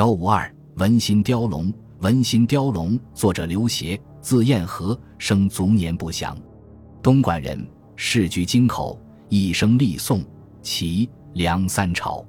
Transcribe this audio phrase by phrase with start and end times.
[0.00, 0.46] 幺五二
[0.80, 1.66] 《文心雕龙》，
[1.98, 6.34] 《文心雕龙》作者刘勰，字彦和，生卒年不详，
[7.02, 10.24] 东莞人，世居京口，一生历宋、
[10.62, 12.24] 齐、梁三朝。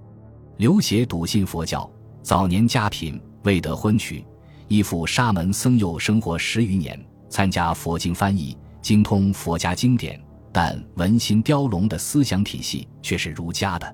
[0.57, 1.89] 刘勰笃信佛教，
[2.21, 4.21] 早年家贫，未得婚娶，
[4.67, 13.87] 依附沙门僧友生活十余年，参加佛经翻译，精通佛家经典，但《文心雕龙》的思想体系却是儒家的。《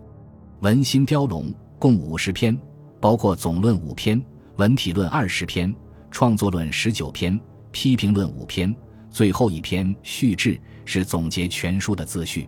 [0.61, 2.59] 文心雕龙》共五十篇。
[2.99, 4.21] 包括总论五篇、
[4.55, 5.73] 文体论二十篇、
[6.09, 7.39] 创作论十九篇、
[7.71, 8.75] 批评论五篇，
[9.09, 12.47] 最后一篇序志是总结全书的自序。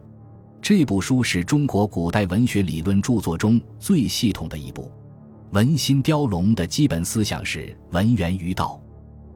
[0.62, 4.84] 这部书是中国古代文学理论著作中最系统的一部。
[5.52, 8.80] 《文心雕龙》的基本思想是文源于道。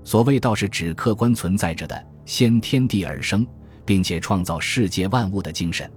[0.03, 3.47] 所谓道，是指客观存在着的先天地而生，
[3.85, 5.89] 并且创造世界万物的精神。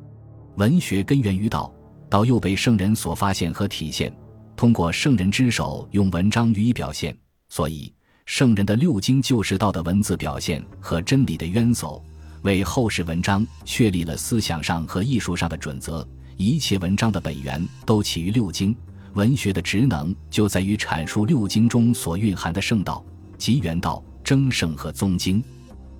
[0.57, 1.73] 文学根源于道，
[2.09, 4.11] 道又被圣人所发现和体现。
[4.57, 7.15] 通过圣人之手用文章予以表现，
[7.51, 7.93] 所以
[8.25, 12.01] 圣人的六经就是道的文字表现和真理的渊薮，
[12.41, 16.07] 为后世文章确立了思想上和艺术上的准则。
[16.39, 18.75] 一切文章的本源都起于六经，
[19.13, 23.05] 文学的职能就在于阐述六经中所蕴含的圣道，
[23.37, 25.43] 即原道、争圣和宗经。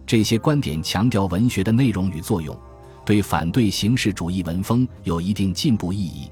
[0.07, 2.59] 这些观点强调文学的内容与作用，
[3.05, 6.31] 对反对形式主义文风有一定进步意义。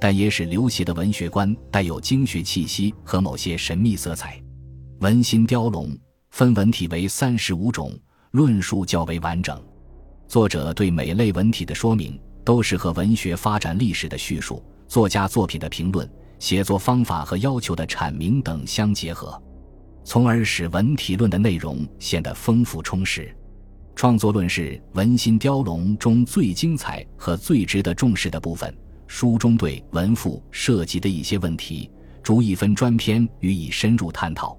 [0.00, 4.36] 但也使刘勰的文学观带有经学气息和某些神秘色彩。
[5.00, 5.88] 《文心雕龙》
[6.30, 7.92] 分文体为三十五种，
[8.32, 9.62] 论述较为完整。
[10.28, 19.40] 作者对每类文体的说明，都是和文学发展历史的叙述、作家作品的评论、写作方法和要求的阐明等相结合，
[20.04, 23.34] 从而使文体论的内容显得丰富充实。
[23.94, 28.76] 创作论是《文心雕龙》中最精彩和最值得重视的部分。
[29.06, 31.90] 书中对文赋涉及的一些问题，
[32.22, 34.56] 逐一分专篇予以深入探讨，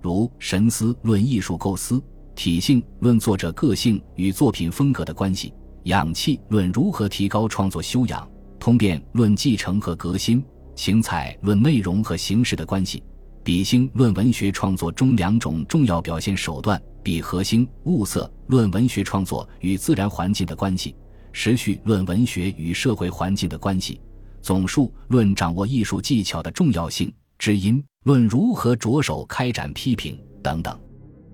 [0.00, 2.02] 如神思论艺术构思，
[2.34, 5.52] 体性论作者个性与作品风格的关系，
[5.84, 10.42] 氧气论如何提高创作修养，通变论继承和革新，
[10.74, 13.02] 情采论内容和形式的关系，
[13.42, 20.94] 比兴论文学创作中两种重要表现手段，比和兴物色论文学创作与自然环境的关系。
[21.32, 24.00] 时序论文学与社会环境的关系，
[24.42, 30.78] 总述论掌握艺术技巧的重要性，知音论如何着手开展批评等等。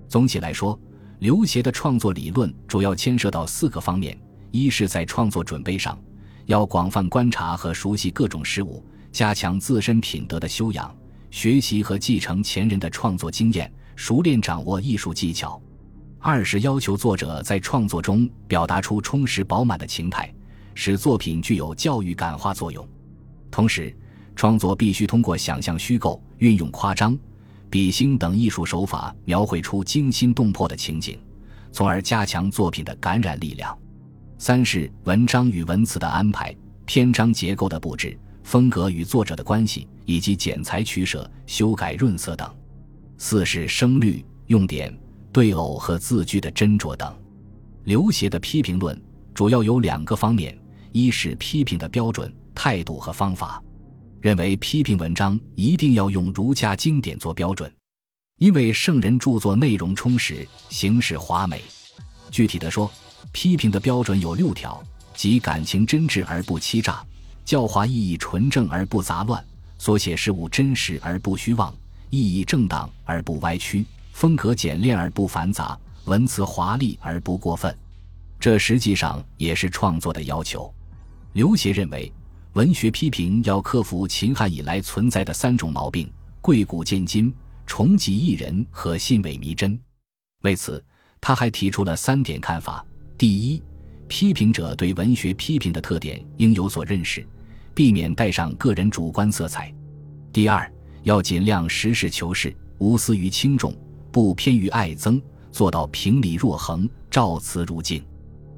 [0.09, 0.79] 总体来说，
[1.19, 4.19] 刘勰的创作理论主要牵涉到四个方面：
[4.51, 5.99] 一是，在创作准备上，
[6.45, 10.95] 要广泛观察和熟悉各种事物，加强自身品德的修养，
[11.31, 15.61] 学习和继承前人的创作经验，熟练掌握艺术技巧。
[16.28, 20.28] 二是要求作者在创作中表达出充实饱满的情态，
[20.75, 22.84] 使作品具有教育感化作用。
[23.48, 23.97] 同时，
[24.34, 27.16] 创作必须通过想象虚构、运用夸张、
[27.70, 31.16] 比兴等艺术手法，描绘出惊心动魄的情景，
[31.70, 33.78] 从而加强作品的感染力量。
[34.36, 36.53] 三是文章与文词的安排、
[36.86, 42.53] 篇章结构的布置、风格与作者的关系，以及剪裁取舍、修改润色等。
[43.16, 44.92] 四是声律、用典。
[45.36, 47.14] 对偶和字句的斟酌等，
[47.84, 48.98] 刘勰的批评论
[49.34, 50.58] 主要有两个方面：
[50.92, 53.62] 一是批评的标准、态度和方法，
[54.22, 57.70] 认为批评文章一定要用儒家经典做标准，
[58.38, 61.60] 因为圣人著作内容充实、形式华美。
[62.30, 62.91] 具体的说，
[63.30, 64.82] 批评的标准有六条，
[65.14, 67.04] 即感情真挚而不欺诈，
[67.44, 69.44] 教化意义纯正而不杂乱，
[69.76, 71.74] 所写事物真实而不虚妄，
[72.08, 73.84] 意义正当而不歪曲。
[74.16, 77.77] 风格简练而不繁杂，文辞华丽而不过分，
[78.41, 80.72] 这实际上也是创作的要求。
[81.34, 82.10] 刘勰认为，
[82.54, 86.10] 文学批评要克服秦汉以来存在的三种毛病：
[86.41, 87.31] 贵古见今、
[87.66, 89.78] 崇己异人和信伪迷真。
[90.44, 90.83] 为此，
[91.21, 92.83] 他还提出了三点看法：
[93.19, 93.62] 第一，
[94.09, 97.22] 批评者对文学批评的特点应有所认识，
[97.75, 99.71] 避免带上个人主观色彩；
[100.33, 100.72] 第二，
[101.03, 103.77] 要尽量实事求是，无私于轻重。
[104.16, 105.21] 不偏于爱憎，
[105.53, 108.03] 做到平理若衡，照辞如镜。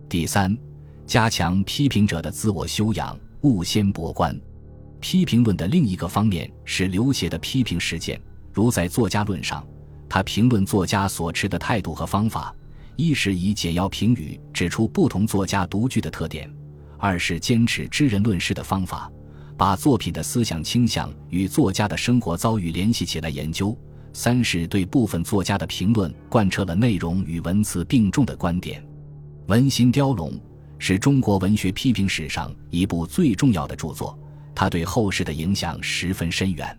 [0.09, 0.57] 第三，
[1.05, 4.41] 加强批评者的自我修养，勿先博观。
[5.01, 8.21] 批评论的另一个方面是刘勰的批评实践，
[8.53, 9.67] 如在作家论上，
[10.09, 12.55] 他评论作家所持的态度和方法，
[12.95, 16.49] 一是以简要评语指出不同作家独具的特点，
[16.99, 19.11] 二是坚持知人论事的方法，
[19.57, 23.77] 把作品的思想倾向与作家的生活遭遇联系起来研究。
[24.21, 28.83] 三是对部分作家的评论贯彻了内容与文词并重的观点，
[29.47, 30.33] 《文心雕龙》
[30.77, 34.19] 是中国文学批评史上一部最重要的著作，
[34.57, 36.77] 它对后世的影响十分深远。